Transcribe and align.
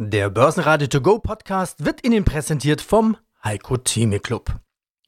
Der 0.00 0.30
Börsenradio 0.30 0.86
To 0.86 1.00
Go 1.00 1.18
Podcast 1.18 1.84
wird 1.84 2.06
Ihnen 2.06 2.24
präsentiert 2.24 2.80
vom 2.80 3.16
Heiko 3.42 3.78
Theme 3.78 4.20
Club. 4.20 4.60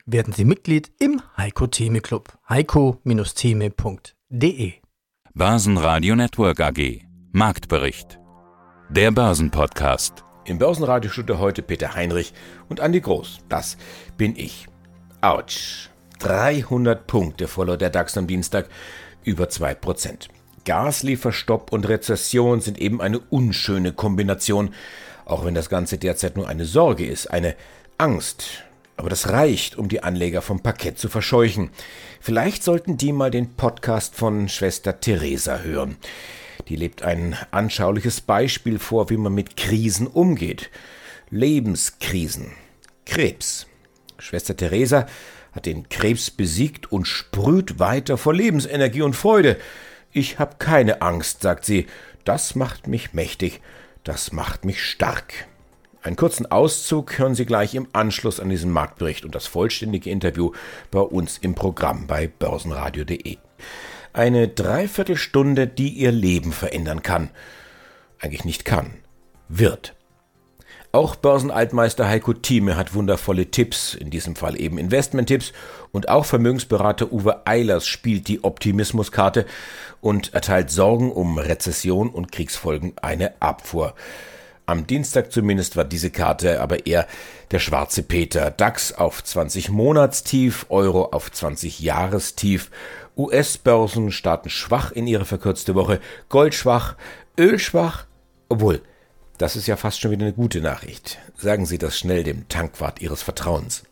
Werden 0.04 0.32
Sie 0.32 0.44
Mitglied 0.44 0.90
im 0.98 1.22
Heiko 1.36 1.68
Theme 1.68 2.00
Club. 2.00 2.36
heiko-theme.de 2.48 4.72
Börsenradio 5.32 6.16
Network 6.16 6.58
AG 6.58 7.02
Marktbericht 7.30 8.18
Der 8.88 9.12
Börsenpodcast 9.12 10.24
Im 10.44 10.58
Börsenradiostudio 10.58 11.38
heute 11.38 11.62
Peter 11.62 11.94
Heinrich 11.94 12.34
und 12.68 12.80
Andi 12.80 13.00
Groß. 13.00 13.42
Das 13.48 13.76
bin 14.16 14.34
ich. 14.34 14.66
Autsch. 15.20 15.90
300 16.18 17.06
Punkte 17.06 17.46
verlor 17.46 17.76
der 17.76 17.90
DAX 17.90 18.18
am 18.18 18.26
Dienstag, 18.26 18.68
über 19.22 19.44
2%. 19.44 20.26
Gaslieferstopp 20.70 21.72
und 21.72 21.88
Rezession 21.88 22.60
sind 22.60 22.78
eben 22.78 23.00
eine 23.00 23.18
unschöne 23.18 23.92
Kombination, 23.92 24.72
auch 25.24 25.44
wenn 25.44 25.56
das 25.56 25.68
Ganze 25.68 25.98
derzeit 25.98 26.36
nur 26.36 26.46
eine 26.46 26.64
Sorge 26.64 27.04
ist, 27.04 27.26
eine 27.26 27.56
Angst. 27.98 28.62
Aber 28.96 29.10
das 29.10 29.30
reicht, 29.30 29.76
um 29.76 29.88
die 29.88 30.04
Anleger 30.04 30.42
vom 30.42 30.60
Parkett 30.60 30.96
zu 30.96 31.08
verscheuchen. 31.08 31.70
Vielleicht 32.20 32.62
sollten 32.62 32.96
die 32.96 33.12
mal 33.12 33.32
den 33.32 33.56
Podcast 33.56 34.14
von 34.14 34.48
Schwester 34.48 35.00
Theresa 35.00 35.58
hören. 35.58 35.96
Die 36.68 36.76
lebt 36.76 37.02
ein 37.02 37.36
anschauliches 37.50 38.20
Beispiel 38.20 38.78
vor, 38.78 39.10
wie 39.10 39.16
man 39.16 39.34
mit 39.34 39.56
Krisen 39.56 40.06
umgeht. 40.06 40.70
Lebenskrisen. 41.30 42.52
Krebs. 43.06 43.66
Schwester 44.20 44.56
Theresa 44.56 45.06
hat 45.50 45.66
den 45.66 45.88
Krebs 45.88 46.30
besiegt 46.30 46.92
und 46.92 47.08
sprüht 47.08 47.80
weiter 47.80 48.16
vor 48.16 48.34
Lebensenergie 48.34 49.02
und 49.02 49.16
Freude. 49.16 49.56
Ich 50.12 50.38
habe 50.38 50.56
keine 50.58 51.02
Angst, 51.02 51.42
sagt 51.42 51.64
sie. 51.64 51.86
Das 52.24 52.54
macht 52.54 52.86
mich 52.86 53.14
mächtig, 53.14 53.60
das 54.04 54.32
macht 54.32 54.64
mich 54.64 54.82
stark. 54.84 55.46
Einen 56.02 56.16
kurzen 56.16 56.50
Auszug 56.50 57.18
hören 57.18 57.34
Sie 57.34 57.44
gleich 57.44 57.74
im 57.74 57.86
Anschluss 57.92 58.40
an 58.40 58.48
diesen 58.48 58.70
Marktbericht 58.70 59.24
und 59.24 59.34
das 59.34 59.46
vollständige 59.46 60.10
Interview 60.10 60.52
bei 60.90 61.00
uns 61.00 61.38
im 61.38 61.54
Programm 61.54 62.06
bei 62.06 62.26
börsenradio.de. 62.26 63.36
Eine 64.12 64.48
Dreiviertelstunde, 64.48 65.66
die 65.66 65.90
Ihr 65.90 66.10
Leben 66.10 66.52
verändern 66.52 67.02
kann. 67.02 67.30
Eigentlich 68.18 68.44
nicht 68.44 68.64
kann, 68.64 68.94
wird. 69.48 69.94
Auch 70.92 71.14
Börsenaltmeister 71.14 72.08
Heiko 72.08 72.32
Thieme 72.32 72.76
hat 72.76 72.94
wundervolle 72.94 73.46
Tipps, 73.52 73.94
in 73.94 74.10
diesem 74.10 74.34
Fall 74.34 74.60
eben 74.60 74.76
Investmenttipps, 74.76 75.52
und 75.92 76.08
auch 76.08 76.24
Vermögensberater 76.24 77.12
Uwe 77.12 77.46
Eilers 77.46 77.86
spielt 77.86 78.26
die 78.26 78.42
Optimismuskarte 78.42 79.46
und 80.00 80.34
erteilt 80.34 80.72
Sorgen 80.72 81.12
um 81.12 81.38
Rezession 81.38 82.10
und 82.10 82.32
Kriegsfolgen 82.32 82.94
eine 83.00 83.40
Abfuhr. 83.40 83.94
Am 84.66 84.84
Dienstag 84.88 85.30
zumindest 85.30 85.76
war 85.76 85.84
diese 85.84 86.10
Karte 86.10 86.60
aber 86.60 86.86
eher 86.86 87.06
der 87.52 87.60
schwarze 87.60 88.02
Peter. 88.02 88.50
DAX 88.50 88.92
auf 88.92 89.22
20 89.22 89.70
Monatstief, 89.70 90.66
Euro 90.70 91.10
auf 91.12 91.30
20 91.30 91.78
Jahrestief. 91.78 92.68
US-Börsen 93.16 94.10
starten 94.10 94.50
schwach 94.50 94.90
in 94.90 95.06
ihre 95.06 95.24
verkürzte 95.24 95.76
Woche, 95.76 96.00
Gold 96.28 96.54
schwach, 96.54 96.96
Öl 97.38 97.60
schwach, 97.60 98.06
obwohl 98.48 98.82
das 99.40 99.56
ist 99.56 99.66
ja 99.66 99.76
fast 99.76 100.00
schon 100.00 100.10
wieder 100.10 100.26
eine 100.26 100.34
gute 100.34 100.60
Nachricht. 100.60 101.18
Sagen 101.38 101.64
Sie 101.64 101.78
das 101.78 101.98
schnell 101.98 102.24
dem 102.24 102.46
Tankwart 102.48 103.00
Ihres 103.00 103.22
Vertrauens. 103.22 103.84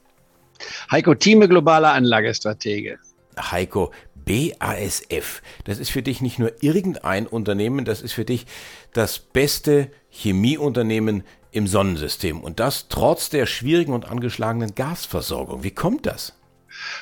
Heiko 0.90 1.14
Thieme, 1.14 1.48
globaler 1.48 1.92
Anlagestratege. 1.92 2.98
Heiko, 3.38 3.92
BASF, 4.14 5.40
das 5.64 5.78
ist 5.78 5.90
für 5.90 6.02
dich 6.02 6.20
nicht 6.20 6.38
nur 6.38 6.52
irgendein 6.62 7.26
Unternehmen, 7.26 7.86
das 7.86 8.02
ist 8.02 8.12
für 8.12 8.26
dich 8.26 8.44
das 8.92 9.18
beste 9.18 9.90
Chemieunternehmen 10.10 11.22
im 11.50 11.66
Sonnensystem. 11.66 12.42
Und 12.42 12.60
das 12.60 12.88
trotz 12.88 13.30
der 13.30 13.46
schwierigen 13.46 13.94
und 13.94 14.04
angeschlagenen 14.04 14.74
Gasversorgung. 14.74 15.62
Wie 15.62 15.70
kommt 15.70 16.04
das? 16.04 16.34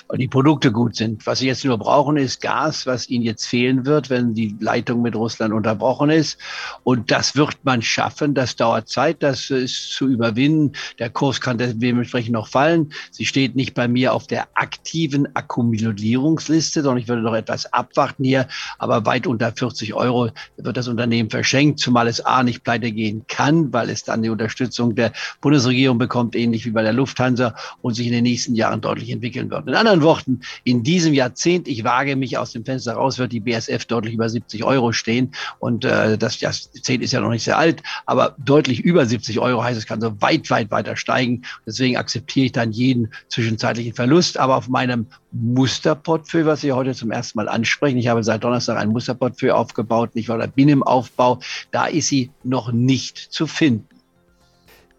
Weil 0.08 0.18
die 0.18 0.28
Produkte 0.28 0.72
gut 0.72 0.96
sind. 0.96 1.26
Was 1.26 1.40
sie 1.40 1.46
jetzt 1.46 1.64
nur 1.64 1.78
brauchen, 1.78 2.16
ist 2.16 2.40
Gas, 2.40 2.86
was 2.86 3.08
ihnen 3.08 3.24
jetzt 3.24 3.46
fehlen 3.46 3.86
wird, 3.86 4.10
wenn 4.10 4.34
die 4.34 4.56
Leitung 4.60 5.02
mit 5.02 5.14
Russland 5.16 5.52
unterbrochen 5.52 6.10
ist. 6.10 6.38
Und 6.84 7.10
das 7.10 7.36
wird 7.36 7.56
man 7.64 7.82
schaffen. 7.82 8.34
Das 8.34 8.56
dauert 8.56 8.88
Zeit, 8.88 9.22
das 9.22 9.50
ist 9.50 9.92
zu 9.92 10.08
überwinden. 10.08 10.72
Der 10.98 11.10
Kurs 11.10 11.40
kann 11.40 11.58
dementsprechend 11.58 12.32
noch 12.32 12.48
fallen. 12.48 12.92
Sie 13.10 13.24
steht 13.24 13.56
nicht 13.56 13.74
bei 13.74 13.88
mir 13.88 14.12
auf 14.12 14.26
der 14.26 14.48
aktiven 14.54 15.34
Akkumulierungsliste, 15.34 16.82
sondern 16.82 17.02
ich 17.02 17.08
würde 17.08 17.22
noch 17.22 17.34
etwas 17.34 17.72
abwarten 17.72 18.24
hier. 18.24 18.48
Aber 18.78 19.04
weit 19.06 19.26
unter 19.26 19.52
40 19.52 19.94
Euro 19.94 20.30
wird 20.56 20.76
das 20.76 20.88
Unternehmen 20.88 21.30
verschenkt, 21.30 21.80
zumal 21.80 22.08
es 22.08 22.20
A 22.20 22.42
nicht 22.42 22.64
pleite 22.64 22.92
gehen 22.92 23.24
kann, 23.28 23.72
weil 23.72 23.90
es 23.90 24.04
dann 24.04 24.22
die 24.22 24.30
Unterstützung 24.30 24.94
der 24.94 25.12
Bundesregierung 25.40 25.98
bekommt, 25.98 26.36
ähnlich 26.36 26.64
wie 26.66 26.70
bei 26.70 26.82
der 26.82 26.92
Lufthansa 26.92 27.54
und 27.82 27.94
sich 27.94 28.06
in 28.06 28.12
den 28.12 28.24
nächsten 28.24 28.54
Jahren 28.54 28.80
deutlich 28.80 29.10
entwickeln 29.10 29.50
wird. 29.50 29.65
In 29.66 29.74
anderen 29.74 30.02
Worten, 30.02 30.40
in 30.62 30.84
diesem 30.84 31.12
Jahrzehnt, 31.12 31.66
ich 31.66 31.82
wage 31.82 32.14
mich 32.14 32.38
aus 32.38 32.52
dem 32.52 32.64
Fenster 32.64 32.94
raus, 32.94 33.18
wird 33.18 33.32
die 33.32 33.40
BSF 33.40 33.84
deutlich 33.86 34.14
über 34.14 34.28
70 34.28 34.62
Euro 34.62 34.92
stehen. 34.92 35.32
Und 35.58 35.84
äh, 35.84 36.16
das 36.16 36.40
Jahrzehnt 36.40 37.02
ist 37.02 37.12
ja 37.12 37.20
noch 37.20 37.30
nicht 37.30 37.42
sehr 37.42 37.58
alt, 37.58 37.82
aber 38.06 38.36
deutlich 38.38 38.80
über 38.80 39.04
70 39.06 39.40
Euro 39.40 39.64
heißt, 39.64 39.76
es 39.76 39.86
kann 39.86 40.00
so 40.00 40.20
weit, 40.22 40.48
weit 40.50 40.70
weiter 40.70 40.96
steigen. 40.96 41.42
Deswegen 41.66 41.96
akzeptiere 41.96 42.46
ich 42.46 42.52
dann 42.52 42.70
jeden 42.70 43.12
zwischenzeitlichen 43.28 43.94
Verlust. 43.94 44.38
Aber 44.38 44.56
auf 44.56 44.68
meinem 44.68 45.06
Musterportfolio, 45.32 46.46
was 46.46 46.60
Sie 46.60 46.72
heute 46.72 46.94
zum 46.94 47.10
ersten 47.10 47.38
Mal 47.38 47.48
ansprechen, 47.48 47.98
ich 47.98 48.06
habe 48.06 48.22
seit 48.22 48.44
Donnerstag 48.44 48.78
ein 48.78 48.90
Musterportfolio 48.90 49.56
aufgebaut, 49.56 50.14
nicht 50.14 50.28
wahr, 50.28 50.36
oder 50.36 50.46
bin 50.46 50.68
im 50.68 50.84
Aufbau, 50.84 51.40
da 51.72 51.86
ist 51.86 52.06
sie 52.06 52.30
noch 52.44 52.70
nicht 52.70 53.18
zu 53.18 53.46
finden. 53.46 53.95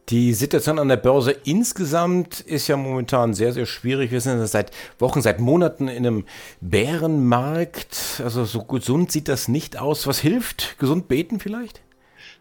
Die 0.09 0.33
Situation 0.33 0.79
an 0.79 0.87
der 0.87 0.95
Börse 0.95 1.31
insgesamt 1.31 2.39
ist 2.39 2.69
ja 2.69 2.77
momentan 2.77 3.33
sehr, 3.33 3.51
sehr 3.51 3.65
schwierig. 3.65 4.09
Wir 4.09 4.21
sind 4.21 4.47
seit 4.47 4.71
Wochen, 4.99 5.21
seit 5.21 5.41
Monaten 5.41 5.89
in 5.89 6.07
einem 6.07 6.25
Bärenmarkt. 6.61 8.21
Also 8.23 8.45
so 8.45 8.63
gesund 8.63 9.11
sieht 9.11 9.27
das 9.27 9.49
nicht 9.49 9.77
aus. 9.77 10.07
Was 10.07 10.19
hilft? 10.19 10.79
Gesund 10.79 11.09
beten 11.09 11.41
vielleicht? 11.41 11.81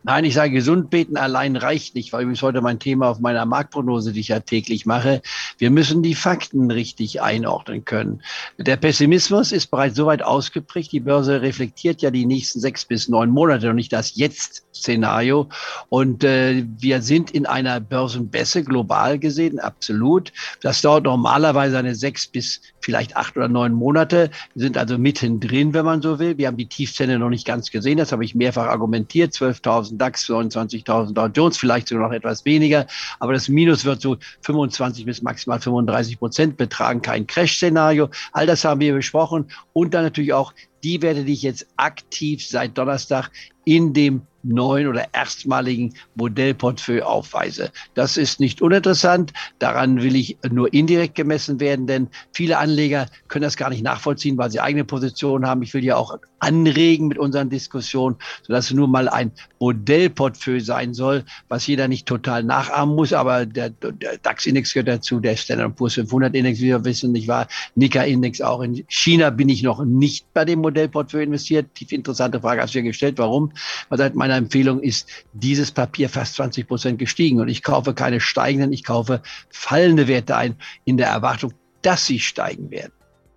Nein, 0.06 0.24
ich 0.24 0.34
sage, 0.34 0.52
gesund 0.52 0.88
beten 0.90 1.16
allein 1.16 1.56
reicht 1.56 1.96
nicht, 1.96 2.12
weil 2.12 2.22
übrigens 2.22 2.40
heute 2.40 2.60
mein 2.60 2.78
Thema 2.78 3.08
auf 3.08 3.18
meiner 3.18 3.44
Marktprognose, 3.44 4.12
die 4.12 4.20
ich 4.20 4.28
ja 4.28 4.38
täglich 4.38 4.86
mache. 4.86 5.20
Wir 5.58 5.72
müssen 5.72 6.00
die 6.04 6.14
Fakten 6.14 6.70
richtig 6.70 7.22
einordnen 7.22 7.84
können. 7.84 8.22
Der 8.56 8.76
Pessimismus 8.76 9.50
ist 9.50 9.66
bereits 9.66 9.96
so 9.96 10.06
weit 10.06 10.22
ausgeprägt. 10.22 10.92
Die 10.92 11.00
Börse 11.00 11.42
reflektiert 11.42 12.02
ja 12.02 12.12
die 12.12 12.24
nächsten 12.24 12.60
sechs 12.60 12.84
bis 12.84 13.08
neun 13.08 13.30
Monate 13.30 13.68
und 13.68 13.74
nicht 13.74 13.92
das 13.92 14.14
Jetzt-Szenario. 14.14 15.48
Und 15.88 16.22
äh, 16.22 16.64
wir 16.78 17.02
sind 17.02 17.32
in 17.32 17.44
einer 17.44 17.80
Börsenbässe 17.80 18.62
global 18.62 19.18
gesehen, 19.18 19.58
absolut. 19.58 20.32
Das 20.62 20.82
dauert 20.82 21.02
normalerweise 21.02 21.78
eine 21.78 21.96
sechs 21.96 22.28
bis 22.28 22.60
vielleicht 22.78 23.16
acht 23.16 23.36
oder 23.36 23.48
neun 23.48 23.72
Monate. 23.72 24.30
Wir 24.54 24.62
sind 24.62 24.78
also 24.78 24.98
mittendrin, 24.98 25.74
wenn 25.74 25.84
man 25.84 26.00
so 26.00 26.20
will. 26.20 26.38
Wir 26.38 26.46
haben 26.46 26.56
die 26.56 26.68
Tiefzähne 26.68 27.18
noch 27.18 27.30
nicht 27.30 27.44
ganz 27.44 27.72
gesehen. 27.72 27.98
Das 27.98 28.12
habe 28.12 28.24
ich 28.24 28.36
mehrfach 28.36 28.68
argumentiert. 28.68 29.32
12.000 29.32 29.95
DAX, 29.98 30.28
29.000 30.28 31.12
Dow 31.12 31.26
Jones, 31.26 31.56
vielleicht 31.56 31.88
sogar 31.88 32.08
noch 32.08 32.14
etwas 32.14 32.44
weniger. 32.44 32.86
Aber 33.18 33.32
das 33.32 33.48
Minus 33.48 33.84
wird 33.84 34.00
so 34.00 34.16
25 34.42 35.04
bis 35.04 35.22
maximal 35.22 35.60
35 35.60 36.18
Prozent 36.18 36.56
betragen. 36.56 37.02
Kein 37.02 37.26
Crash-Szenario. 37.26 38.08
All 38.32 38.46
das 38.46 38.64
haben 38.64 38.80
wir 38.80 38.94
besprochen. 38.94 39.46
Und 39.72 39.94
dann 39.94 40.04
natürlich 40.04 40.32
auch 40.32 40.52
die 40.82 41.02
Werte, 41.02 41.24
die 41.24 41.32
ich 41.32 41.42
jetzt 41.42 41.66
aktiv 41.76 42.46
seit 42.46 42.78
Donnerstag 42.78 43.30
in 43.64 43.92
dem 43.92 44.22
neuen 44.48 44.86
oder 44.86 45.06
erstmaligen 45.12 45.94
Modellportfolio 46.14 47.04
aufweise. 47.04 47.70
Das 47.94 48.16
ist 48.16 48.40
nicht 48.40 48.62
uninteressant. 48.62 49.32
Daran 49.58 50.02
will 50.02 50.16
ich 50.16 50.36
nur 50.50 50.72
indirekt 50.72 51.14
gemessen 51.14 51.60
werden, 51.60 51.86
denn 51.86 52.08
viele 52.32 52.58
Anleger 52.58 53.06
können 53.28 53.42
das 53.42 53.56
gar 53.56 53.70
nicht 53.70 53.82
nachvollziehen, 53.82 54.38
weil 54.38 54.50
sie 54.50 54.60
eigene 54.60 54.84
Positionen 54.84 55.46
haben. 55.46 55.62
Ich 55.62 55.74
will 55.74 55.84
ja 55.84 55.96
auch 55.96 56.18
anregen 56.38 57.08
mit 57.08 57.18
unseren 57.18 57.50
Diskussionen, 57.50 58.16
sodass 58.42 58.66
es 58.66 58.72
nur 58.72 58.88
mal 58.88 59.08
ein 59.08 59.32
Modellportfolio 59.58 60.60
sein 60.60 60.94
soll, 60.94 61.24
was 61.48 61.66
jeder 61.66 61.88
nicht 61.88 62.06
total 62.06 62.42
nachahmen 62.44 62.94
muss. 62.94 63.12
Aber 63.12 63.46
der, 63.46 63.70
der 63.70 64.18
DAX-Index 64.18 64.74
gehört 64.74 64.88
dazu, 64.88 65.20
der 65.20 65.36
Standard 65.36 65.76
Poor's 65.76 65.96
500-Index, 65.96 66.60
wie 66.60 66.66
wir 66.66 66.84
wissen, 66.84 67.12
nicht 67.12 67.28
wahr? 67.28 67.48
Nika-Index 67.74 68.40
auch. 68.40 68.60
In 68.60 68.84
China 68.88 69.30
bin 69.30 69.48
ich 69.48 69.62
noch 69.62 69.84
nicht 69.84 70.32
bei 70.34 70.44
dem 70.44 70.60
Modellportfolio 70.60 71.24
investiert. 71.24 71.74
Tief 71.74 71.92
interessante 71.92 72.40
Frage 72.40 72.62
hast 72.62 72.74
du 72.74 72.78
ja 72.78 72.84
gestellt. 72.84 73.18
Warum? 73.18 73.52
Weil 73.88 73.98
seit 73.98 74.14
meiner 74.14 74.35
Empfehlung 74.36 74.80
ist 74.80 75.08
dieses 75.32 75.70
Papier 75.72 76.08
fast 76.08 76.34
20 76.36 76.66
Prozent 76.68 76.98
gestiegen. 76.98 77.40
Und 77.40 77.48
ich 77.48 77.62
kaufe 77.62 77.94
keine 77.94 78.20
steigenden, 78.20 78.72
ich 78.72 78.84
kaufe 78.84 79.22
fallende 79.50 80.08
Werte 80.08 80.36
ein 80.36 80.56
in 80.84 80.96
der 80.96 81.08
Erwartung, 81.08 81.52
dass 81.82 82.06
sie 82.06 82.20
steigen 82.20 82.70
werden. 82.70 82.92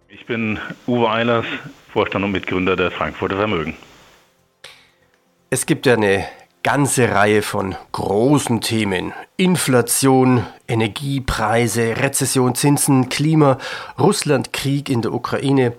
Ich 0.10 0.26
bin 0.26 0.60
Uwe 0.88 1.10
Eilers, 1.10 1.46
Vorstand 1.94 2.26
und 2.26 2.32
Mitgründer 2.32 2.76
der 2.76 2.92
Frankfurter 2.92 3.38
Vermögen. 3.38 3.76
Es 5.52 5.66
gibt 5.66 5.86
ja 5.86 5.94
eine 5.94 6.26
ganze 6.64 7.10
Reihe 7.10 7.42
von 7.42 7.76
großen 7.92 8.62
Themen. 8.62 9.14
Inflation, 9.38 10.46
Energiepreise, 10.68 11.98
Rezession, 11.98 12.56
Zinsen, 12.56 13.10
Klima, 13.10 13.58
Russland, 13.98 14.54
Krieg 14.54 14.90
in 14.90 15.02
der 15.02 15.14
Ukraine. 15.14 15.74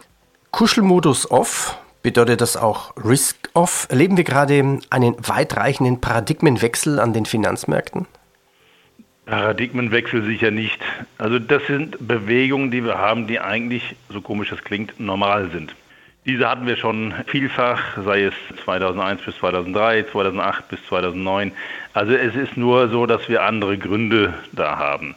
Kuschelmodus 0.51 1.31
off 1.31 1.79
Bedeutet 2.03 2.41
das 2.41 2.57
auch 2.57 2.95
Risk-Off? 2.97 3.87
Erleben 3.91 4.17
wir 4.17 4.25
gerade 4.25 4.79
einen 4.89 5.17
weitreichenden 5.19 6.01
Paradigmenwechsel 6.01 6.99
an 6.99 7.13
den 7.13 7.27
Finanzmärkten? 7.27 8.07
Paradigmenwechsel 9.27 10.25
sicher 10.25 10.51
nicht. 10.51 10.81
Also 11.19 11.39
das 11.39 11.65
sind 11.67 11.97
Bewegungen, 12.01 12.71
die 12.71 12.85
wir 12.85 12.99
haben, 12.99 13.27
die 13.27 13.39
eigentlich, 13.39 13.95
so 14.09 14.23
komisch 14.23 14.49
das 14.49 14.65
klingt, 14.65 14.99
normal 14.99 15.51
sind. 15.51 15.75
Diese 16.27 16.49
hatten 16.49 16.67
wir 16.67 16.77
schon 16.77 17.15
vielfach, 17.27 18.03
sei 18.05 18.25
es 18.25 18.35
2001 18.65 19.23
bis 19.23 19.37
2003, 19.37 20.05
2008 20.11 20.69
bis 20.69 20.85
2009. 20.87 21.53
Also 21.93 22.13
es 22.13 22.35
ist 22.35 22.57
nur 22.57 22.89
so, 22.89 23.07
dass 23.07 23.29
wir 23.29 23.43
andere 23.43 23.79
Gründe 23.79 24.35
da 24.53 24.79
haben. 24.79 25.15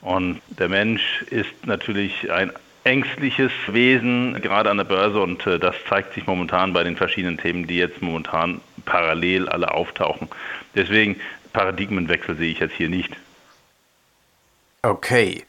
Und 0.00 0.40
der 0.48 0.68
Mensch 0.68 1.22
ist 1.30 1.66
natürlich 1.66 2.30
ein 2.30 2.52
ängstliches 2.86 3.52
Wesen, 3.66 4.40
gerade 4.40 4.70
an 4.70 4.78
der 4.78 4.84
Börse. 4.84 5.20
Und 5.20 5.46
äh, 5.46 5.58
das 5.58 5.74
zeigt 5.88 6.14
sich 6.14 6.26
momentan 6.26 6.72
bei 6.72 6.84
den 6.84 6.96
verschiedenen 6.96 7.36
Themen, 7.36 7.66
die 7.66 7.76
jetzt 7.76 8.00
momentan 8.00 8.60
parallel 8.84 9.48
alle 9.48 9.72
auftauchen. 9.72 10.28
Deswegen 10.74 11.16
Paradigmenwechsel 11.52 12.36
sehe 12.36 12.52
ich 12.52 12.60
jetzt 12.60 12.74
hier 12.74 12.88
nicht. 12.88 13.16
Okay. 14.82 15.42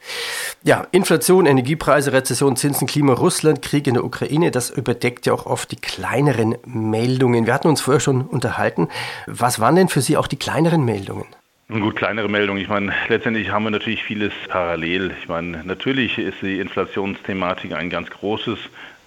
Ja, 0.64 0.88
Inflation, 0.90 1.46
Energiepreise, 1.46 2.12
Rezession, 2.12 2.56
Zinsen, 2.56 2.88
Klima, 2.88 3.12
Russland, 3.12 3.62
Krieg 3.62 3.86
in 3.86 3.94
der 3.94 4.04
Ukraine, 4.04 4.50
das 4.50 4.70
überdeckt 4.70 5.26
ja 5.26 5.32
auch 5.32 5.46
oft 5.46 5.70
die 5.70 5.76
kleineren 5.76 6.56
Meldungen. 6.64 7.46
Wir 7.46 7.54
hatten 7.54 7.68
uns 7.68 7.80
vorher 7.80 8.00
schon 8.00 8.22
unterhalten. 8.22 8.88
Was 9.26 9.60
waren 9.60 9.76
denn 9.76 9.88
für 9.88 10.00
Sie 10.00 10.16
auch 10.16 10.26
die 10.26 10.38
kleineren 10.38 10.84
Meldungen? 10.84 11.26
Gut, 11.70 11.96
kleinere 11.96 12.30
Meldungen. 12.30 12.62
Ich 12.62 12.68
meine, 12.70 12.94
letztendlich 13.10 13.50
haben 13.50 13.64
wir 13.64 13.70
natürlich 13.70 14.02
vieles 14.02 14.32
parallel. 14.48 15.14
Ich 15.20 15.28
meine, 15.28 15.62
natürlich 15.64 16.16
ist 16.16 16.40
die 16.40 16.60
Inflationsthematik 16.60 17.74
ein 17.74 17.90
ganz 17.90 18.08
großes 18.08 18.58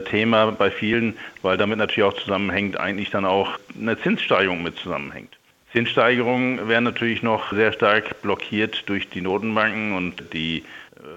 Thema 0.05 0.51
bei 0.51 0.69
vielen, 0.69 1.17
weil 1.41 1.57
damit 1.57 1.79
natürlich 1.79 2.03
auch 2.03 2.21
zusammenhängt, 2.21 2.79
eigentlich 2.79 3.09
dann 3.09 3.25
auch 3.25 3.57
eine 3.75 3.99
Zinssteigerung 3.99 4.61
mit 4.61 4.77
zusammenhängt. 4.77 5.39
Zinssteigerungen 5.71 6.67
werden 6.67 6.83
natürlich 6.83 7.23
noch 7.23 7.51
sehr 7.51 7.73
stark 7.73 8.21
blockiert 8.21 8.83
durch 8.87 9.09
die 9.09 9.21
Notenbanken 9.21 9.93
und 9.93 10.31
die 10.31 10.63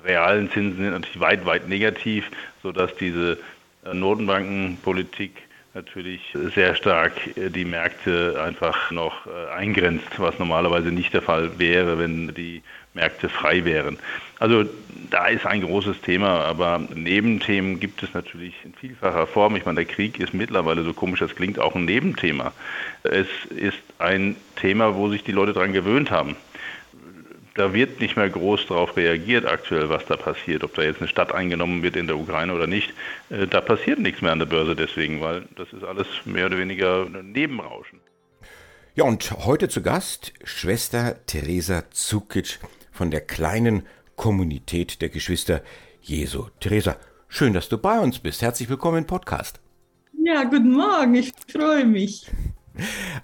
realen 0.06 0.50
Zinsen 0.50 0.82
sind 0.82 0.92
natürlich 0.92 1.20
weit, 1.20 1.44
weit 1.44 1.68
negativ, 1.68 2.30
sodass 2.62 2.96
diese 2.96 3.36
Notenbankenpolitik 3.92 5.42
natürlich 5.74 6.20
sehr 6.54 6.76
stark 6.76 7.36
äh, 7.36 7.50
die 7.50 7.64
Märkte 7.64 8.40
einfach 8.42 8.90
noch 8.90 9.26
äh, 9.26 9.52
eingrenzt, 9.52 10.18
was 10.18 10.38
normalerweise 10.38 10.88
nicht 10.88 11.12
der 11.12 11.22
Fall 11.22 11.58
wäre, 11.58 11.98
wenn 11.98 12.32
die 12.34 12.62
Märkte 12.94 13.28
frei 13.28 13.64
wären. 13.64 13.98
Also 14.38 14.64
da 15.10 15.26
ist 15.26 15.46
ein 15.46 15.62
großes 15.62 16.00
Thema, 16.00 16.40
aber 16.40 16.78
Nebenthemen 16.94 17.80
gibt 17.80 18.02
es 18.02 18.14
natürlich 18.14 18.54
in 18.64 18.72
vielfacher 18.74 19.26
Form. 19.26 19.56
Ich 19.56 19.64
meine, 19.64 19.84
der 19.84 19.92
Krieg 19.92 20.20
ist 20.20 20.32
mittlerweile, 20.32 20.84
so 20.84 20.92
komisch 20.92 21.20
das 21.20 21.34
klingt, 21.34 21.58
auch 21.58 21.74
ein 21.74 21.84
Nebenthema. 21.84 22.52
Es 23.02 23.26
ist 23.50 23.78
ein 23.98 24.36
Thema, 24.56 24.94
wo 24.94 25.08
sich 25.08 25.24
die 25.24 25.32
Leute 25.32 25.52
daran 25.52 25.72
gewöhnt 25.72 26.10
haben 26.10 26.36
da 27.54 27.72
wird 27.72 28.00
nicht 28.00 28.16
mehr 28.16 28.28
groß 28.28 28.66
darauf 28.66 28.96
reagiert 28.96 29.46
aktuell, 29.46 29.88
was 29.88 30.04
da 30.06 30.16
passiert. 30.16 30.64
Ob 30.64 30.74
da 30.74 30.82
jetzt 30.82 31.00
eine 31.00 31.08
Stadt 31.08 31.32
eingenommen 31.32 31.82
wird 31.82 31.96
in 31.96 32.06
der 32.06 32.16
Ukraine 32.16 32.52
oder 32.52 32.66
nicht, 32.66 32.92
äh, 33.30 33.46
da 33.46 33.60
passiert 33.60 34.00
nichts 34.00 34.20
mehr 34.22 34.32
an 34.32 34.40
der 34.40 34.46
Börse 34.46 34.74
deswegen, 34.74 35.20
weil 35.20 35.46
das 35.56 35.72
ist 35.72 35.84
alles 35.84 36.06
mehr 36.24 36.46
oder 36.46 36.58
weniger 36.58 37.06
ein 37.06 37.32
Nebenrauschen. 37.32 38.00
Ja, 38.96 39.04
und 39.04 39.30
heute 39.30 39.68
zu 39.68 39.82
Gast 39.82 40.32
Schwester 40.44 41.16
Theresa 41.26 41.84
Zukic 41.90 42.58
von 42.92 43.10
der 43.10 43.20
kleinen 43.20 43.84
Kommunität 44.16 45.00
der 45.00 45.08
Geschwister 45.08 45.62
Jesu. 46.00 46.46
Theresa, 46.60 46.96
schön, 47.28 47.52
dass 47.52 47.68
du 47.68 47.78
bei 47.78 47.98
uns 47.98 48.18
bist. 48.18 48.42
Herzlich 48.42 48.68
willkommen 48.68 48.98
im 48.98 49.06
Podcast. 49.06 49.60
Ja, 50.24 50.44
guten 50.44 50.72
Morgen, 50.72 51.14
ich 51.14 51.32
freue 51.50 51.84
mich. 51.84 52.26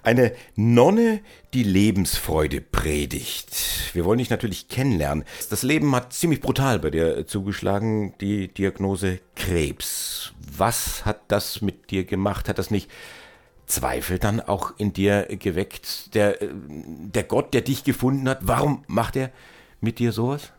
Eine 0.03 0.33
Nonne, 0.55 1.21
die 1.53 1.63
Lebensfreude 1.63 2.61
predigt. 2.61 3.55
Wir 3.93 4.05
wollen 4.05 4.19
dich 4.19 4.29
natürlich 4.29 4.69
kennenlernen. 4.69 5.25
Das 5.49 5.63
Leben 5.63 5.93
hat 5.93 6.13
ziemlich 6.13 6.39
brutal 6.39 6.79
bei 6.79 6.89
dir 6.89 7.27
zugeschlagen, 7.27 8.13
die 8.21 8.47
Diagnose 8.47 9.19
Krebs. 9.35 10.33
Was 10.57 11.05
hat 11.05 11.23
das 11.27 11.61
mit 11.61 11.91
dir 11.91 12.05
gemacht? 12.05 12.47
Hat 12.47 12.59
das 12.59 12.71
nicht 12.71 12.89
Zweifel 13.65 14.19
dann 14.19 14.39
auch 14.39 14.73
in 14.77 14.93
dir 14.93 15.27
geweckt? 15.29 16.15
Der, 16.15 16.37
der 16.39 17.23
Gott, 17.23 17.53
der 17.53 17.61
dich 17.61 17.83
gefunden 17.83 18.29
hat, 18.29 18.39
warum 18.43 18.83
macht 18.87 19.17
er 19.17 19.31
mit 19.81 19.99
dir 19.99 20.13
sowas? 20.13 20.53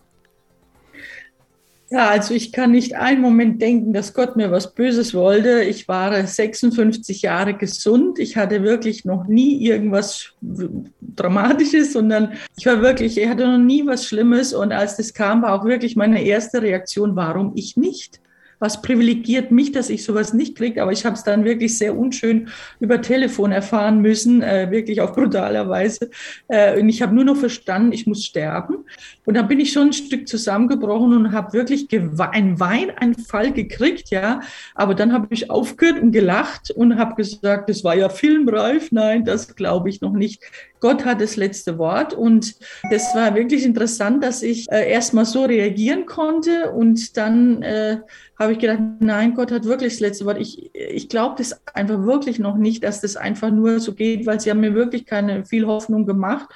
Ja, 1.92 2.08
also 2.08 2.32
ich 2.32 2.52
kann 2.52 2.70
nicht 2.70 2.96
einen 2.96 3.20
Moment 3.20 3.60
denken, 3.60 3.92
dass 3.92 4.14
Gott 4.14 4.34
mir 4.34 4.50
was 4.50 4.74
Böses 4.74 5.12
wollte. 5.12 5.62
Ich 5.62 5.88
war 5.88 6.26
56 6.26 7.20
Jahre 7.20 7.52
gesund. 7.52 8.18
Ich 8.18 8.38
hatte 8.38 8.62
wirklich 8.62 9.04
noch 9.04 9.26
nie 9.26 9.62
irgendwas 9.62 10.32
Dramatisches, 10.40 11.92
sondern 11.92 12.32
ich 12.56 12.64
war 12.64 12.80
wirklich, 12.80 13.18
ich 13.18 13.28
hatte 13.28 13.46
noch 13.46 13.58
nie 13.58 13.86
was 13.86 14.06
Schlimmes. 14.06 14.54
Und 14.54 14.72
als 14.72 14.96
das 14.96 15.12
kam, 15.12 15.42
war 15.42 15.52
auch 15.52 15.66
wirklich 15.66 15.94
meine 15.94 16.24
erste 16.24 16.62
Reaktion, 16.62 17.14
warum 17.14 17.52
ich 17.56 17.76
nicht? 17.76 18.22
Was 18.62 18.80
privilegiert 18.80 19.50
mich, 19.50 19.72
dass 19.72 19.90
ich 19.90 20.04
sowas 20.04 20.32
nicht 20.32 20.56
kriege, 20.56 20.80
aber 20.80 20.92
ich 20.92 21.04
habe 21.04 21.16
es 21.16 21.24
dann 21.24 21.44
wirklich 21.44 21.76
sehr 21.76 21.98
unschön 21.98 22.48
über 22.78 23.02
Telefon 23.02 23.50
erfahren 23.50 24.00
müssen, 24.00 24.40
äh, 24.40 24.70
wirklich 24.70 25.00
auf 25.00 25.14
brutaler 25.14 25.68
Weise. 25.68 26.10
Äh, 26.46 26.80
und 26.80 26.88
ich 26.88 27.02
habe 27.02 27.12
nur 27.12 27.24
noch 27.24 27.36
verstanden, 27.36 27.90
ich 27.90 28.06
muss 28.06 28.24
sterben. 28.24 28.84
Und 29.24 29.34
dann 29.34 29.48
bin 29.48 29.58
ich 29.58 29.72
schon 29.72 29.88
ein 29.88 29.92
Stück 29.92 30.28
zusammengebrochen 30.28 31.12
und 31.12 31.32
habe 31.32 31.52
wirklich 31.54 31.88
einen 31.90 32.60
Weineinfall 32.60 33.52
gekriegt, 33.52 34.10
ja. 34.10 34.40
Aber 34.76 34.94
dann 34.94 35.12
habe 35.12 35.26
ich 35.30 35.50
aufgehört 35.50 36.00
und 36.00 36.12
gelacht 36.12 36.70
und 36.70 36.98
habe 36.98 37.16
gesagt, 37.16 37.68
das 37.68 37.82
war 37.82 37.96
ja 37.96 38.08
filmreif. 38.08 38.92
Nein, 38.92 39.24
das 39.24 39.56
glaube 39.56 39.88
ich 39.88 40.00
noch 40.00 40.12
nicht. 40.12 40.40
Gott 40.82 41.04
hat 41.04 41.20
das 41.20 41.36
letzte 41.36 41.78
Wort. 41.78 42.12
Und 42.12 42.56
das 42.90 43.14
war 43.14 43.36
wirklich 43.36 43.64
interessant, 43.64 44.22
dass 44.22 44.42
ich 44.42 44.70
äh, 44.70 44.90
erstmal 44.90 45.24
so 45.24 45.44
reagieren 45.44 46.06
konnte 46.06 46.72
und 46.72 47.16
dann 47.16 47.62
äh, 47.62 47.98
habe 48.36 48.52
ich 48.52 48.58
gedacht, 48.58 48.80
nein, 48.98 49.34
Gott 49.34 49.52
hat 49.52 49.64
wirklich 49.64 49.92
das 49.92 50.00
letzte 50.00 50.24
Wort. 50.24 50.38
Ich, 50.40 50.74
ich 50.74 51.08
glaube 51.08 51.36
das 51.38 51.64
einfach 51.72 52.02
wirklich 52.02 52.40
noch 52.40 52.56
nicht, 52.56 52.82
dass 52.82 53.00
das 53.00 53.16
einfach 53.16 53.52
nur 53.52 53.78
so 53.78 53.94
geht, 53.94 54.26
weil 54.26 54.40
sie 54.40 54.50
haben 54.50 54.58
mir 54.58 54.74
wirklich 54.74 55.06
keine 55.06 55.44
viel 55.44 55.68
Hoffnung 55.68 56.04
gemacht. 56.04 56.48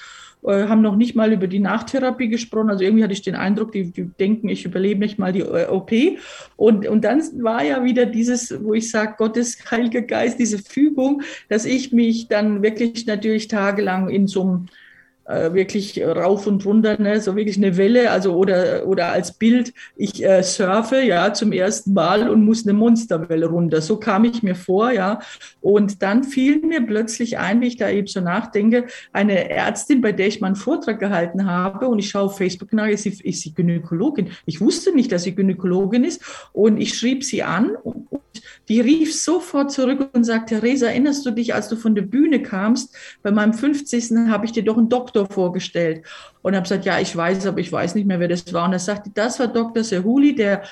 Äh, 0.47 0.69
haben 0.69 0.81
noch 0.81 0.95
nicht 0.95 1.17
mal 1.17 1.33
über 1.33 1.49
die 1.49 1.59
Nachtherapie 1.59 2.29
gesprochen. 2.29 2.71
Also 2.71 2.85
irgendwie 2.85 3.03
hatte 3.03 3.13
ich 3.13 3.23
den 3.23 3.35
Eindruck, 3.35 3.73
die, 3.73 3.91
die 3.91 4.05
denken, 4.05 4.49
ich 4.49 4.65
überlebe 4.65 5.01
nicht 5.01 5.19
mal 5.19 5.33
die 5.33 5.41
äh, 5.41 5.67
OP. 5.67 5.91
Und, 6.55 6.87
und 6.87 7.03
dann 7.03 7.21
war 7.43 7.65
ja 7.65 7.83
wieder 7.83 8.07
dieses, 8.07 8.63
wo 8.63 8.73
ich 8.73 8.89
sage, 8.89 9.15
Gottes 9.19 9.59
Heiliger 9.71 10.03
Geist, 10.03 10.39
diese 10.39 10.59
Fügung, 10.59 11.23
dass 11.49 11.65
ich 11.65 11.93
mich 11.93 12.29
dann 12.29 12.63
wirklich 12.63 13.07
natürlich 13.07 13.49
tagelang 13.49 14.09
in 14.09 14.29
so 14.29 14.43
einem 14.43 14.67
äh, 15.27 15.53
wirklich 15.53 16.03
rauf 16.05 16.47
und 16.47 16.65
runter, 16.65 17.01
ne? 17.01 17.21
so 17.21 17.37
wirklich 17.37 17.57
eine 17.57 17.77
Welle, 17.77 18.11
also 18.11 18.35
oder, 18.35 18.87
oder 18.87 19.09
als 19.09 19.33
Bild, 19.33 19.73
ich 19.97 20.25
äh, 20.25 20.43
surfe 20.43 21.03
ja 21.03 21.33
zum 21.33 21.53
ersten 21.53 21.93
Mal 21.93 22.29
und 22.29 22.45
muss 22.45 22.67
eine 22.67 22.75
Monsterwelle 22.75 23.47
runter. 23.47 23.81
So 23.81 23.97
kam 23.97 24.25
ich 24.25 24.43
mir 24.43 24.55
vor, 24.55 24.93
ja. 24.93 25.21
Und 25.61 26.03
dann 26.03 26.25
fiel 26.25 26.61
mir 26.61 26.87
plötzlich 26.87 27.39
ein, 27.39 27.61
wie 27.61 27.67
ich 27.67 27.77
da 27.77 27.91
eben 27.91 28.07
so 28.07 28.21
nachdenke, 28.21 28.87
eine 29.13 29.51
Ärztin, 29.51 30.01
bei 30.01 30.13
der 30.13 30.29
ich 30.29 30.41
mal 30.41 30.49
einen 30.49 30.57
Vortrag 30.57 31.01
gehalten 31.01 31.47
habe 31.47 31.89
und 31.89 31.99
ich 31.99 32.11
schaue 32.11 32.25
auf 32.25 32.37
Facebook 32.37 32.73
nach, 32.73 32.89
ist 32.89 33.03
sie, 33.03 33.11
ist 33.23 33.41
sie 33.41 33.55
Gynäkologin. 33.55 34.31
Ich 34.45 34.61
wusste 34.61 34.95
nicht, 34.95 35.11
dass 35.13 35.25
sie 35.25 35.35
Gynäkologin 35.35 36.05
ist 36.05 36.23
und 36.53 36.81
ich 36.81 36.97
schrieb 36.97 37.25
sie 37.25 37.43
an 37.43 37.71
und, 37.83 38.07
und 38.11 38.23
die 38.69 38.81
rief 38.81 39.15
sofort 39.15 39.71
zurück 39.71 40.11
und 40.13 40.25
sagte, 40.25 40.61
Theresa, 40.61 40.87
erinnerst 40.87 41.25
du 41.25 41.31
dich, 41.31 41.55
als 41.55 41.69
du 41.69 41.77
von 41.77 41.95
der 41.95 42.03
Bühne 42.03 42.43
kamst? 42.43 42.95
Bei 43.23 43.31
meinem 43.31 43.55
50. 43.55 44.11
habe 44.29 44.45
ich 44.45 44.53
dir 44.53 44.65
doch 44.65 44.77
einen 44.77 44.89
Doktor 44.89 45.16
vorgestellt. 45.25 46.05
Und 46.43 46.55
habe 46.55 46.65
gesagt, 46.65 46.85
ja, 46.85 47.01
ich 47.01 47.17
weiß, 47.17 47.47
aber 47.47 47.61
ich 47.61 47.73
weiß 47.73 47.95
nicht 47.95 48.07
mehr, 48.07 48.21
wer 48.21 48.29
das 48.29 48.53
war. 48.53 48.67
Und 48.67 48.73
er 48.73 48.79
sagte, 48.79 49.11
das 49.15 49.41
war 49.41 49.49
Dr. 49.49 49.83
Sehuli, 49.83 50.35
der 50.35 50.63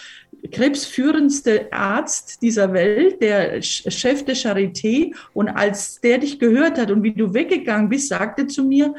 krebsführendste 0.52 1.72
Arzt 1.72 2.42
dieser 2.42 2.72
Welt, 2.72 3.22
der 3.22 3.62
Chef 3.62 4.24
der 4.24 4.36
Charité. 4.36 5.14
Und 5.32 5.48
als 5.48 6.00
der 6.00 6.18
dich 6.18 6.38
gehört 6.38 6.78
hat 6.78 6.90
und 6.90 7.02
wie 7.02 7.14
du 7.14 7.32
weggegangen 7.32 7.88
bist, 7.88 8.08
sagte 8.08 8.46
zu 8.46 8.64
mir, 8.64 8.94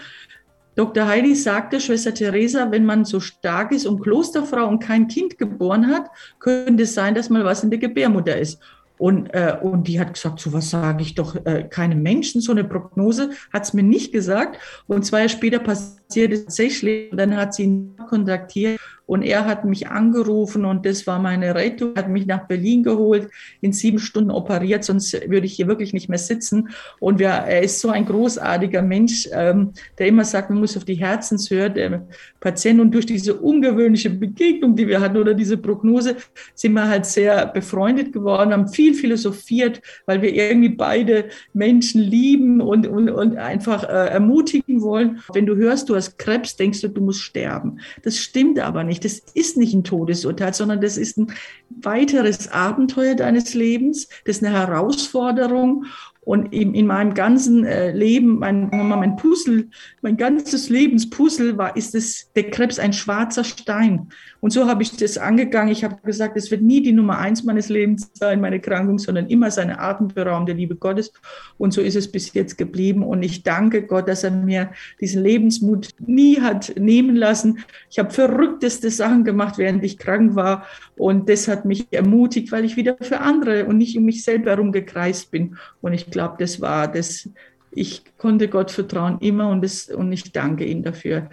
Dr. 0.76 1.08
Heidi 1.08 1.36
sagte, 1.36 1.80
Schwester 1.80 2.14
Theresa, 2.14 2.70
wenn 2.70 2.86
man 2.86 3.06
so 3.06 3.22
stark 3.22 3.72
ist 3.72 3.86
und 3.86 4.02
Klosterfrau 4.02 4.68
und 4.68 4.80
kein 4.80 5.08
Kind 5.08 5.38
geboren 5.38 5.88
hat, 5.88 6.10
könnte 6.40 6.84
es 6.84 6.94
sein, 6.94 7.16
dass 7.16 7.30
mal 7.30 7.46
was 7.46 7.64
in 7.64 7.70
der 7.70 7.80
Gebärmutter 7.80 8.38
ist. 8.38 8.60
Und, 8.98 9.28
äh, 9.34 9.58
und 9.62 9.88
die 9.88 10.00
hat 10.00 10.14
gesagt, 10.14 10.40
so 10.40 10.54
was 10.54 10.70
sage 10.70 11.02
ich 11.02 11.16
doch 11.16 11.36
äh, 11.46 11.64
keinem 11.70 12.02
Menschen, 12.02 12.42
so 12.42 12.52
eine 12.52 12.64
Prognose 12.64 13.32
hat 13.52 13.64
es 13.64 13.74
mir 13.74 13.84
nicht 13.84 14.12
gesagt. 14.12 14.60
Und 14.88 15.06
zwei 15.06 15.20
Jahre 15.20 15.30
später 15.30 15.60
passiert 15.60 16.05
es 16.10 16.46
tatsächlich. 16.46 17.10
Dann 17.12 17.36
hat 17.36 17.54
sie 17.54 17.64
ihn 17.64 17.96
kontaktiert 18.10 18.80
Und 19.08 19.22
er 19.22 19.46
hat 19.46 19.66
mich 19.66 19.88
angerufen 19.88 20.66
und 20.66 20.86
das 20.86 21.06
war 21.06 21.20
meine 21.20 21.54
Rettung, 21.54 21.96
hat 21.96 22.10
mich 22.10 22.26
nach 22.26 22.48
Berlin 22.48 22.84
geholt, 22.84 23.30
in 23.62 23.72
sieben 23.72 24.00
Stunden 24.00 24.32
operiert, 24.32 24.84
sonst 24.84 25.14
würde 25.30 25.46
ich 25.46 25.54
hier 25.54 25.68
wirklich 25.68 25.94
nicht 25.94 26.10
mehr 26.10 26.18
sitzen. 26.18 26.70
Und 27.00 27.20
wir, 27.20 27.28
er 27.28 27.62
ist 27.62 27.80
so 27.82 27.90
ein 27.90 28.06
großartiger 28.06 28.82
Mensch, 28.82 29.30
ähm, 29.32 29.74
der 30.00 30.08
immer 30.08 30.26
sagt, 30.26 30.50
man 30.50 30.60
muss 30.60 30.76
auf 30.76 30.86
die 30.86 30.96
Herzenshöhe 30.96 31.70
der 31.70 32.08
Patienten. 32.40 32.82
Und 32.82 32.94
durch 32.94 33.06
diese 33.06 33.36
ungewöhnliche 33.36 34.10
Begegnung, 34.10 34.76
die 34.76 34.88
wir 34.88 35.00
hatten 35.00 35.18
oder 35.18 35.34
diese 35.36 35.58
Prognose, 35.58 36.16
sind 36.56 36.74
wir 36.74 36.88
halt 36.88 37.06
sehr 37.06 37.46
befreundet 37.46 38.12
geworden, 38.12 38.54
haben 38.54 38.68
viel 38.68 38.96
philosophiert, 38.96 39.82
weil 40.08 40.22
wir 40.22 40.34
irgendwie 40.34 40.70
beide 40.70 41.26
Menschen 41.54 42.02
lieben 42.02 42.60
und, 42.60 42.88
und, 42.88 43.10
und 43.10 43.38
einfach 43.38 43.84
äh, 43.84 44.10
ermutigen 44.10 44.82
wollen. 44.82 45.20
Wenn 45.34 45.46
du 45.46 45.56
hörst, 45.56 45.90
du 45.90 45.95
hast 45.98 46.18
Krebs, 46.18 46.56
denkst 46.56 46.82
du, 46.82 46.90
du 46.90 47.02
musst 47.02 47.22
sterben. 47.22 47.80
Das 48.04 48.18
stimmt 48.18 48.60
aber 48.60 48.84
nicht. 48.84 49.06
Das 49.06 49.22
ist 49.34 49.58
nicht 49.58 49.74
ein 49.74 49.84
Todesurteil, 49.84 50.54
sondern 50.54 50.82
das 50.82 50.98
ist 50.98 51.18
ein 51.18 51.32
weiteres 51.70 52.52
Abenteuer 52.52 53.16
deines 53.16 53.54
Lebens. 53.54 54.08
Das 54.26 54.38
ist 54.38 54.44
eine 54.44 54.56
Herausforderung. 54.56 55.86
Und 56.26 56.52
in, 56.54 56.74
in 56.74 56.88
meinem 56.88 57.14
ganzen 57.14 57.66
äh, 57.66 57.92
Leben, 57.92 58.40
mein, 58.40 58.70
mein 58.72 59.16
Puzzle, 59.16 59.70
mein 60.02 60.18
ganzes 60.18 60.70
Lebenspuzzle 60.70 61.58
war, 61.58 61.78
ist 61.78 61.94
es, 61.94 62.32
der 62.36 62.50
Krebs 62.50 62.80
ein 62.80 62.94
schwarzer 62.94 63.44
Stein. 63.44 64.10
Und 64.42 64.52
so 64.52 64.68
habe 64.68 64.84
ich 64.84 64.96
das 64.96 65.18
angegangen. 65.18 65.72
Ich 65.72 65.84
habe 65.84 65.98
gesagt, 66.04 66.36
es 66.38 66.52
wird 66.52 66.62
nie 66.62 66.82
die 66.82 66.92
Nummer 66.92 67.18
eins 67.18 67.44
meines 67.44 67.70
Lebens 67.70 68.12
sein, 68.14 68.42
meine 68.42 68.58
Erkrankung, 68.58 69.00
sondern 69.00 69.28
immer 69.28 69.50
seine 69.50 69.80
Atemberaum 69.80 70.46
der 70.46 70.56
Liebe 70.56 70.76
Gottes. 70.76 71.12
Und 71.58 71.74
so 71.74 71.82
ist 71.82 71.96
es 71.96 72.12
bis 72.12 72.34
jetzt 72.34 72.58
geblieben. 72.58 73.04
Und 73.04 73.24
ich 73.24 73.44
danke 73.44 73.84
Gott, 73.84 74.08
dass 74.08 74.24
er 74.24 74.32
mir 74.32 74.72
diesen 75.00 75.24
Lebensmut 75.24 75.90
nie 76.00 76.42
hat 76.42 76.74
nehmen 76.78 77.16
lassen. 77.16 77.60
Ich 77.90 78.00
habe 78.00 78.12
verrückteste 78.12 78.90
Sachen 78.92 79.24
gemacht, 79.24 79.58
während 79.58 79.84
ich 79.84 79.98
krank 79.98 80.36
war. 80.36 80.66
Und 80.96 81.30
das 81.30 81.48
hat 81.48 81.66
mich 81.66 81.88
ermutigt, 81.92 82.52
weil 82.52 82.66
ich 82.66 82.78
wieder 82.78 82.98
für 83.02 83.22
andere 83.22 83.66
und 83.66 83.78
nicht 83.78 83.98
um 83.98 84.06
mich 84.06 84.24
selber 84.24 84.52
herumgekreist 84.52 85.32
bin. 85.32 85.58
Und 85.82 85.94
ich 85.94 86.08
glaube, 86.16 86.38
das 86.40 86.62
war 86.62 86.88
das. 86.88 87.30
Ich 87.72 88.04
konnte 88.18 88.48
Gott 88.48 88.72
vertrauen 88.72 89.20
immer 89.20 89.50
und, 89.50 89.62
das, 89.62 89.90
und 89.90 90.14
ich 90.14 90.32
danke 90.32 90.64
ihm 90.64 90.82
dafür. 90.82 91.30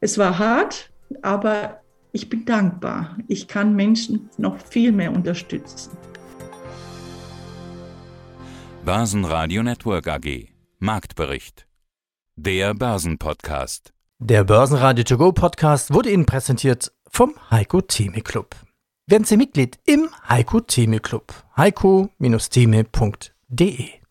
Es 0.00 0.16
war 0.16 0.38
hart, 0.38 0.90
aber 1.20 1.82
ich 2.12 2.30
bin 2.30 2.46
dankbar. 2.46 3.18
Ich 3.28 3.46
kann 3.46 3.76
Menschen 3.76 4.30
noch 4.38 4.56
viel 4.58 4.90
mehr 4.90 5.12
unterstützen. 5.12 5.90
Börsenradio 8.86 9.62
Network 9.62 10.08
AG. 10.08 10.48
Marktbericht. 10.78 11.66
Der 12.36 12.72
Börsenpodcast. 12.74 13.92
Der 14.18 14.44
Börsenradio 14.44 15.04
To 15.04 15.18
Go 15.18 15.32
Podcast 15.32 15.92
wurde 15.92 16.10
Ihnen 16.10 16.24
präsentiert 16.24 16.90
vom 17.10 17.34
Heiko 17.50 17.82
Theme 17.82 18.22
Club. 18.22 18.56
Werden 19.06 19.24
Sie 19.24 19.36
Mitglied 19.36 19.78
im 19.84 20.08
Heiko 20.26 20.60
Theme 20.60 21.00
Club. 21.00 21.34
heiko-theme.de 21.56 24.01